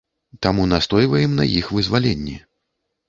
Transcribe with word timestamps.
Таму 0.45 0.63
настойваем 0.71 1.35
на 1.41 1.45
іх 1.59 1.69
вызваленні. 1.77 2.37